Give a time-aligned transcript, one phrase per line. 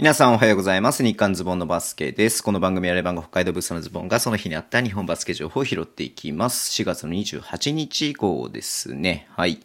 [0.00, 1.04] 皆さんおはようございます。
[1.04, 2.42] 日刊ズボンのバスケです。
[2.42, 6.70] この番組はレバンが北海道ブースのズボンがその日にあった日本バスケ情報を拾っていきます。
[6.70, 9.28] 4月の28日以降ですね。
[9.36, 9.60] はい。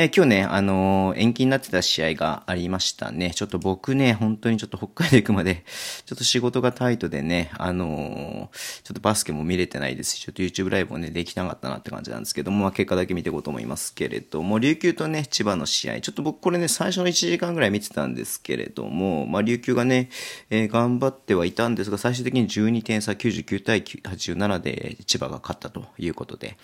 [0.00, 3.32] え、今日ね、あのー、延期になってた試合がありましたね。
[3.34, 5.64] ちょっと僕ね、本当にちょっと北海道行くまで、
[6.06, 20.10] ちょっと仕事がタイトでね、あのー、ちょっとバスケも見れてないですし、ちょっと YouTube ライブもね、できなかったなって感じなんですけども、まあ、結果だけ見ていこうと思いますけれども、琉球とね、千葉の試合、ちょっと僕これね、最初の1時間ぐらい見てたんですけれども、まあ、琉球がね、
[20.50, 26.56] えー、頑張ってはいたんですが、最終的に12点差、99対87で千葉が勝ったということで、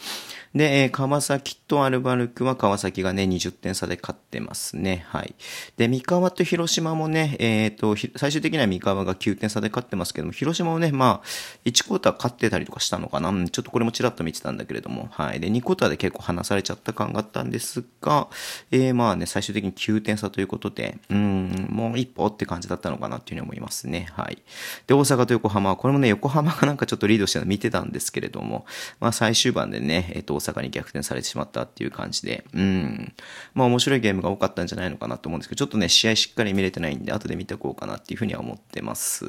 [0.55, 5.05] で、え、川崎とアルバルクは川崎がね、20点差で勝ってますね。
[5.09, 5.35] はい。
[5.77, 11.27] で、三河と広島もね、えっ、ー、と、最終的には三河が9点差で勝ってますけども、広島もね、まあ、
[11.65, 13.33] 1クォーター勝ってたりとかしたのかな？
[13.49, 15.41] ちょっとこれもちらっと見てたんだけれども、はい。
[15.41, 18.29] で、2クォーターで結構離されちゃった感があったんですが、
[18.71, 24.09] えー、まあね、最終的に9点差ということで、うん、もう一歩って感じだったのかなっていうふうに思いますね。
[24.13, 24.39] はい。
[24.87, 28.67] で、大阪と横浜は、これもね、横浜がなんかちょっとリードしてるの見てたんですけれども、
[29.01, 33.14] まあ最終盤でね、えっ、ー、と、大阪に逆転されてしまったっていう感じで、うん。
[33.55, 39.25] まあ面白いゲームが多かったんじゃないのかなと思うんですけど、ちょっとね、試合しっかり見れてないんで、後で見ておこうかなっていうふうには思ってます。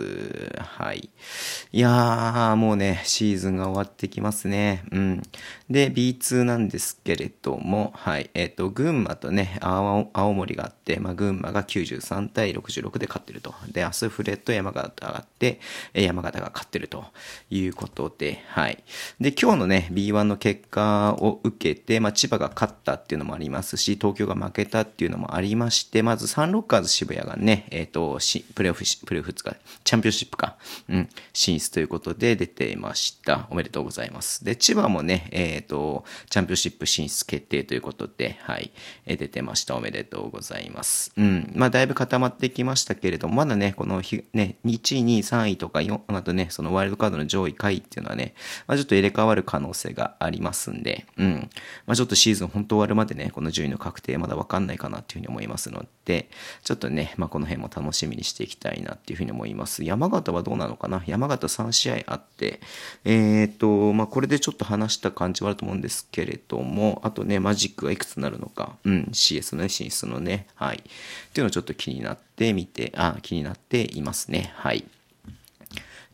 [0.59, 1.09] はい。
[1.71, 4.83] いやー、もうね、シーズンが終わってきますね。
[4.91, 5.23] うん。
[5.69, 8.29] で、B2 なんですけれども、はい。
[8.33, 13.53] えっ、ー、と、群馬とね、青森があって、まあ、群馬が93対66で勝ってると。
[13.71, 15.59] で、アスフレと山形があって、
[15.93, 17.05] 山形が勝ってると
[17.49, 18.83] いうことで、はい。
[19.19, 28.19] で、今日のね、B1 の結果を受けて、まあ、千葉が勝ったっていうのもありますし、東京が負けたっていうのもありまして、まずサンロッカーズ渋谷がね、えっ、ー、と、
[28.53, 30.55] プレオフ、プレオフ2日、チャンピオンシップか、
[30.89, 33.47] うん、進出ということで出ていました。
[33.49, 34.43] おめでとうございます。
[34.45, 38.71] で、千葉もね、えっ、ー、と、チャンピオンシップ進出決定ということで、はい、
[39.05, 39.75] え出てました。
[39.75, 41.11] おめでとうございます。
[41.17, 48.33] うん、まあ、だいぶ固まってきましたけれども、まだね、この日、ね、1位、2位、3位とか、4、あとね、そのワイルドカードの上位下位っていうのはね、
[48.67, 51.49] まあ、ちょっと入れ替わる可能性がありますんで、うん、
[51.85, 56.29] まあ、ちょっとシーズン本当終わるまでね、この順位の確定まだわかんないかなっていうふうに思いますので、
[56.63, 59.83] ちょっとね、まあ、この辺も楽しみにしていきたいなっていうふうに思います。
[59.83, 61.01] 山形はどうなのかな？
[61.07, 62.59] 山形3試合あって、
[63.05, 70.77] えっ、ー、と、まあ、これでちょっと話した感じはあると思うんですけれども、あとね、マジックがいくつになるのか、うん、CS のね、進出のね、はい。
[70.77, 70.81] っ
[71.31, 74.53] ていうのをちょっと気になってみて、あ、気になっていますね。
[74.55, 74.85] はい。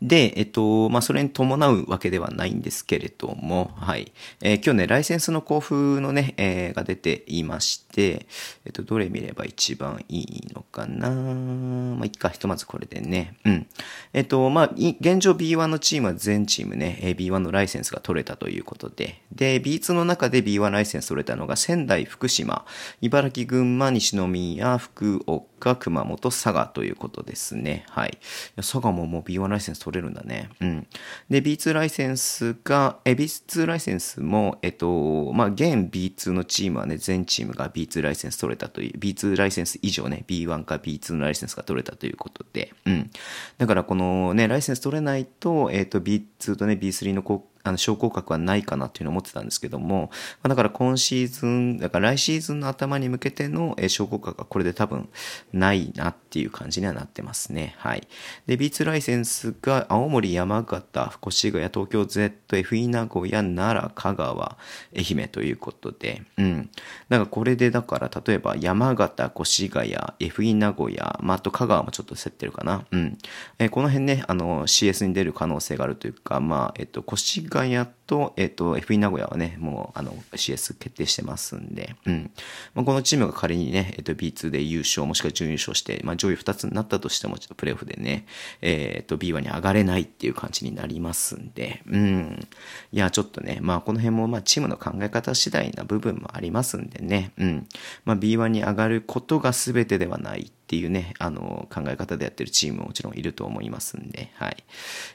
[0.02, 4.12] で、えっと、まあ、それに伴うわけではないんですけれども、はい。
[4.42, 8.26] えー、今日ね、ライセンスの交付のね、えー、が出ていまして、
[8.66, 11.10] えっと、どれ見れば一番いいのかな？
[11.12, 13.36] まあ、いっか、ひとまずこれでね。
[13.46, 13.68] うん。
[14.14, 22.66] えっと、まあ、現状 B1 のチームは全チームね、B1 のライセンスが取れたということで、で、B2 の中で B1 ライセンス取れたのが仙台、福島、
[23.02, 27.86] 茨城、群馬、西宮、福岡、が熊本、佐賀ということですね。
[27.90, 28.18] はい。
[28.58, 30.50] 佐賀ももう B1 ライセンス取れるんだね。
[30.60, 30.88] うん。
[31.30, 43.12] で、B2 ライセンスが、え、B2 ライセンスも、えっと、まあ、現 B2 のチームはね、全チームが B2 ライセンス取れたという、B2 ライセンス以上ね、B1 か B2 のライセンスが取れたということで、うん。
[43.58, 47.24] だからこのね、ライセンス取れないと、えっと、B2 とね、B3 の
[47.64, 50.10] あの、昇降格はないかなっていうのを思ってたんですけども、
[50.44, 55.10] まあ、だから今シーズン、だから来シーズンの頭に向けての昇降格はこれで多分
[55.54, 57.76] ないなっていう感じにはなってますね。
[57.78, 58.08] はい。
[58.48, 64.58] で、B2 ライセンスが青森、山形、越谷、東京 Z、FE 名古屋、奈良、香川、
[64.96, 66.70] 愛媛ということで、うん。
[67.10, 72.86] だかこれでだから例えば山形、越谷、FE 名古屋、まあ、あと香川もちょっと競ってるかな。
[72.92, 73.18] うん。
[73.60, 77.18] えー、この辺ね、あの CS に出る可能性があるというか、まあ、えっと、越
[77.52, 82.32] 谷と、えっ、と、FE 名古屋はね、もう、あの、CS 決定してますんで、うん。
[82.76, 88.26] まあ、このチームが仮にね、えっ、と、B2 で優勝、もしくは準優勝して、まあ、上位2つになったとしても、ちょっとプレイオフでね、
[88.60, 92.48] えっ、と、B1 に上がれないっていう感じになりますんで、うん。
[92.92, 97.68] いや、ちょっとね、まあ、この辺も、まあ、チームの考え方次第な部分もありますんでね、うん。
[98.04, 104.56] まあ、B1 に上がることが全てではないっていうね、あの、考え方でやってるチームももちろんいると思いますんで、はい。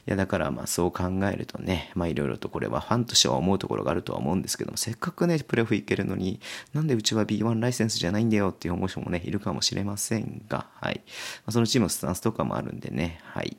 [0.06, 6.40] いや、だからまあそう考えるとね、まあいろいろとこれはファンとしては思うところがあるとは思うんですけども、せっかくね、プレーオフ行けるのに、
[6.72, 11.02] なんでうちは B1 ライセンスじゃないんだよっていう思う人もね、いるかもしれませんが、はい。
[11.44, 13.56] ま、そのチームのスタンスとかもあるんでね、はい。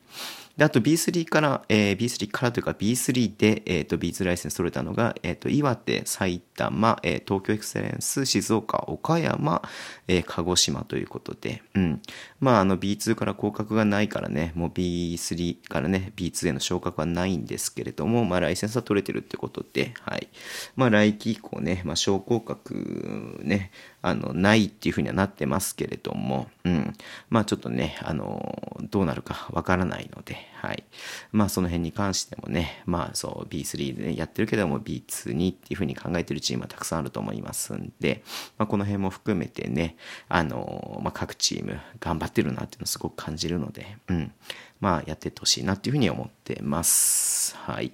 [0.58, 9.62] で、あと B3 から、えー、B3 からというか B3 で、えっ、ー、と B2 ライセンス取れたのが、えっ、ー、と、岩手、埼玉、えー、東京エクセレンス、静岡、岡山、
[10.08, 12.02] えー、鹿児島ということで、うん。
[12.40, 20.28] まあ、あの B2 から降格がないからね、もう B3 からね、B2 への昇格はないんですけれども、まあ、ライセンスは取れてるってことで、はい。
[20.76, 23.72] まあ、来期以降ね、まあ、昇降格ね、
[24.08, 26.94] あの、ないっていうふうにはなってますけれども、うん。
[27.30, 30.84] まあ、ちょっとね、あの、どうなるかわからないので、はい。
[31.32, 38.24] まあ、その辺に関してもね、まあ、そう、B3 で、ね、やってるけども B2 にっていうふうに考えてるチームはたくさんあると思いますんで、
[38.58, 39.98] まあ、この辺も含めてね、
[40.30, 44.32] あの、まあ、各チーム頑張ってるなっていうのをすごく感じるので、うん。
[44.80, 47.56] まあ、やってってほしいなっていうふうに思ってます。
[47.56, 47.92] はい。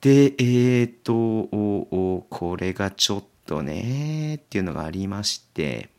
[0.00, 5.91] で、えっ、ー、と、これがちょっとね、っていうのがありまして、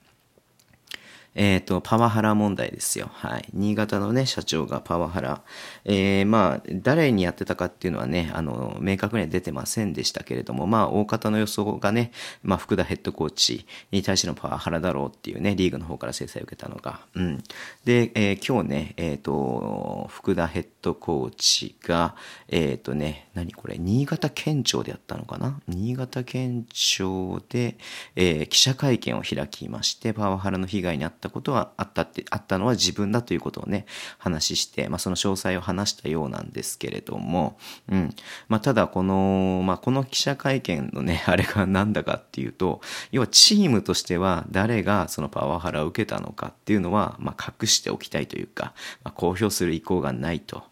[1.36, 3.10] えっ、ー、と、パワハラ問題ですよ。
[3.12, 3.50] はい。
[3.54, 5.42] 新潟のね、社長がパワハラ。
[5.86, 12.12] えー、まあ、誰にやってたかっていうのはね、あの、明確には出てませんでしたけれども、まあ、大方の予想がね、
[12.44, 17.00] まあ、福田ヘッドコーチに対してのパワハラだろうっていうね、リーグの方から制裁を受けたのが。
[17.16, 17.44] うん。
[17.84, 22.16] で、えー、今日ね、えっ、ー、と、福田ヘッドコーチが、
[22.48, 25.60] えっ、ー、とね、何これ、新潟県庁でやったのかな？
[25.68, 27.78] 新潟県庁で、
[28.16, 33.86] えー、記者会見を開きまして、パワハラの被害に遭ったったことはあったって、あったのは自分だということをね、
[34.18, 37.58] 話して、まあその詳細を話したようなんですけれども、
[37.90, 38.14] うん。
[38.50, 42.82] まあただこの、まあこの記者会見のね、 あれがなんだかっていうと、
[43.12, 48.74] 要はチームとしては誰がそのパワハラを受けたのかっていうのは、まあ隠しておきたいというか、
[49.04, 50.64] まあ、公表する意向がないと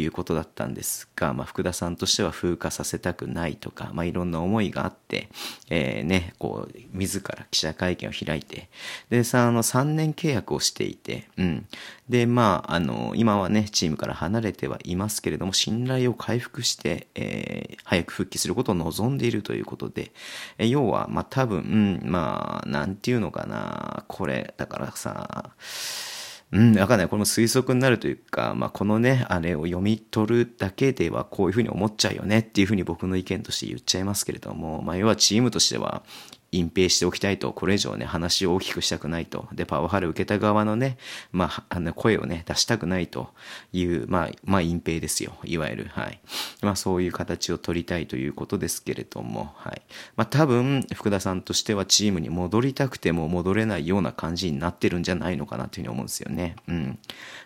[0.00, 5.28] いうことだったんですが、まあ福田さんとしては風化させたくないとか、まあいろんな思いがあって、
[5.70, 8.68] えー、ね、こう、自ら記者会見を開いて、
[9.10, 11.66] で、さ、あの3年契約をしていて、うん。
[12.08, 20.12] で、まあ、あの、今はね、チームから離れてはいますけれども、信頼を回復して、えー、早く復帰することを望んでいるということで、
[20.58, 25.50] え要は、まあ多分、うん、まあ、なんていうのかな、これ、だからさ、
[26.52, 27.08] うん、わかんない。
[27.08, 36.02] これも推測になるというか、まあ、このね、あれを読み取るだけではこういうふうに思っちゃうよねっていうふうに僕の意見として言っちゃいますけれども、まあ、要はチームとしては、
[36.54, 39.48] 隠蔽しておきたいと、これ以上ね、話を大きくしたくないと。
[39.52, 40.96] で、パワハラ受けた側のね、
[41.32, 43.28] まあ、あの、声をね、出したくないと
[43.72, 45.32] いう、まあ、まあ、隠蔽ですよ。
[45.44, 46.20] いわゆる、はい。
[46.62, 49.82] まあ、そういう形を取りたいということですけれども、はい。
[50.16, 56.56] まあ、多分、福田さんとしてはチームに戻りたくても戻れないような感じになってるんじゃないのかなというふうに思うんですよね。
[56.68, 56.98] うん。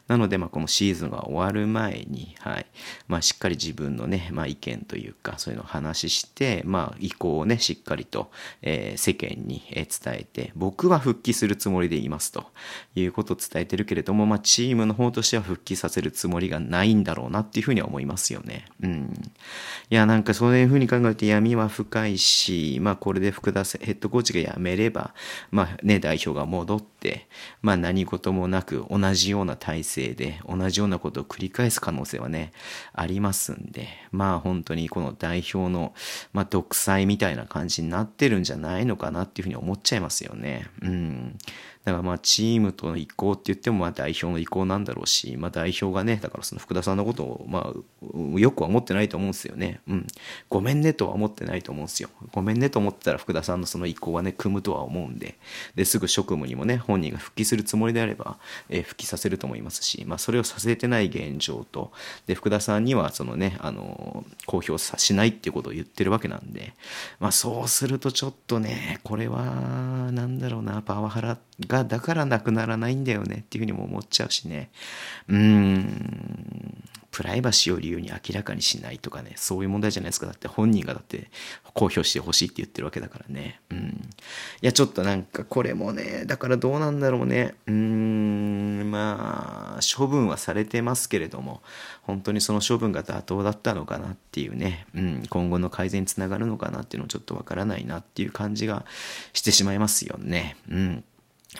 [0.08, 2.66] なので、まあ、このシーズンが終わる前に、はい。
[3.06, 8.30] まあ、しっかり自分のね、まあ、意見というか、そういうのを話して、まあ、意向をね、しっかりと、
[8.62, 12.46] えー、世間に伝えて、僕は復帰するつもりでいますと
[12.94, 18.64] いうことを伝えてるけれども、まあ、チームの方としては復帰させるつもりがないんだろうなっていうふうには思いますよね。
[18.82, 19.12] うん。
[19.90, 25.12] いや、なんかそういうふうに考えて闇は深いし、まあ、これで福田ヘッドコーチが辞めれば、
[25.50, 27.26] まあ、ね、代表が戻って、
[27.60, 32.52] まあ、何事もなく同じような体制生で同じようなことを繰り返す可能性はね、
[32.92, 35.94] ありますんで、まあ本当にこの代表の、
[36.32, 40.68] まあ独裁みたいな感じになってるんじゃないのかなっていうふうに思っちゃいますよね。
[40.82, 41.38] うん。
[41.84, 49.80] だからまあチームとの移行って言ってもまあ代表の移行なんだろうし、まあ代表がね、だからその福田さんのことをまあよくは思ってないと思うんですよね。
[49.88, 50.06] うん。
[50.48, 52.10] ごめんねとは思ってないと思うんですよ。
[52.32, 55.36] ごめんねと思ってたら福田さんのその移行はね、組むとは思うんで、
[55.74, 58.38] で、すぐ職務にもね、本人が復帰するつもりであれば、
[58.68, 61.92] えー、復帰させると思いますし、まあそれをさせてない現状と、
[62.26, 66.74] で、福田さんにはそのね、あの、公表さしないっていうことを言ってるわけなんで、
[67.20, 74.70] まあそうするとちょっとね、これは、なんだろうな、パワハラがだからなくならないんだよねっていうふうにも思っちゃうしね。
[75.28, 76.84] うーん。
[77.10, 80.26] プライバシーを理由に明らかにしないとかね、そういう問題じゃないですか。
[80.26, 81.30] だって本人がだって
[81.74, 83.60] 公表してほしいって言ってるわけだからね。
[83.70, 83.78] うん。
[84.62, 87.56] いや、ちょっとなんかこれもね、だからどうなんだろうね。
[87.66, 91.60] うーん、まあ、処分はされてますけれども、
[92.02, 98.84] 本当にその処分が妥当だったのかなっていうね、うん、今後の改善につながるのかなっていうのはちょっとわからないなっていう感じが
[99.32, 100.56] してしまいますよね。
[100.70, 101.04] うん。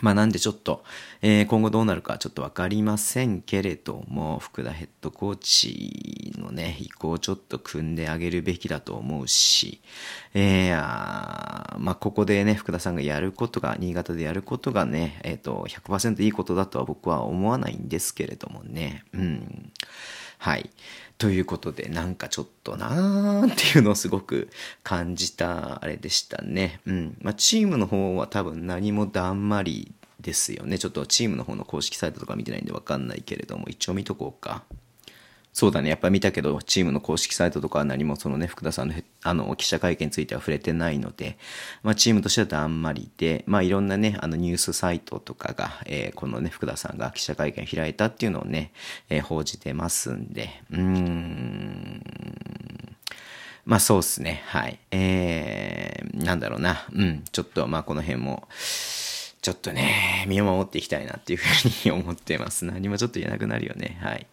[0.01, 0.83] まあなんでちょっと、
[1.21, 9.81] えー、今後どうなるかちょっとわかりませんけれども、福田ヘッドコーチのね、意向をちょっと組んであげるべきだと思うし、
[10.35, 19.71] えー、あまあここでね、福田さんがやることが、新潟でやることがね、えっ、ー、と、100%いいことだとは僕は思わないんですけれどもね、うん。
[20.39, 20.69] はい。
[21.17, 24.49] ということで、なんかちょっとなーっていうのをすごく
[24.83, 26.79] 感じたあれでしたね。
[26.85, 27.17] うん。
[27.21, 29.91] まあ、チームの方は多分何もだんまり
[30.21, 30.79] ですよね。
[30.79, 34.63] ちょっとチームの方の公式サイトとか見てないんでわかんないけれども、一応見とこうか。
[35.51, 35.89] そうだね。
[35.89, 41.37] やっぱ見たけど、チームの公式サイトとかは何もそのね、福田さんのあの記者会見については触れてないので、
[41.83, 48.71] まあチームとしてはだんまりで、まあいろんなね、あのニュースサイトとかが、えー、このね、福田さんが記者会見を開いたっていうのをね、
[49.09, 52.03] えー、報じてますんで、うーん。
[53.65, 54.43] まあそうっすね。
[54.47, 54.79] はい。
[54.91, 56.87] えー、なんだろうな。
[56.93, 57.23] うん。
[57.31, 58.47] ちょっと、まあこの辺も、
[59.41, 62.65] ちょっとね、見守っていきたいなっていうふうに思ってます。
[62.65, 63.97] 何もちょっと言えなくなるよね。
[64.01, 64.27] はい。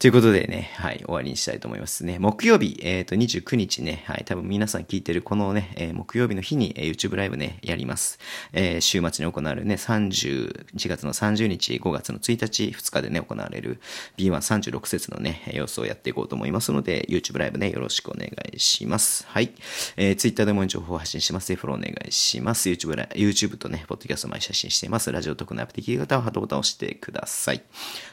[0.00, 2.18] ということでね、はい、終わりにしたいと思いますね。
[2.18, 8.18] 木曜日、えっ、ー、と、29日ね、はい、多分皆さん聞いてるこのね、えー、木曜日の日に、えー、YouTube ライブね、やります。
[8.52, 13.80] えー、週末に行われるね、30、1月の30日、5月の1日、2日でね、行われる
[14.16, 19.24] B136 節のね、様子をやっていこうと思いますので、YouTube ライブね、よろしくお願いします。
[19.28, 19.52] はい。
[19.96, 21.54] えー、Twitter でも情報を発信します。
[21.54, 22.68] フォローお願いします。
[22.70, 25.10] YouTube、YouTube とね、ポッドキャスト毎写真しています。
[25.10, 27.62] ラジオ特のアップ的方はハートボタンを押してください。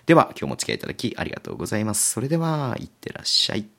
[0.05, 2.11] では、今日もお付き合いいただきありがとうございます。
[2.11, 3.78] それでは、いってらっしゃい。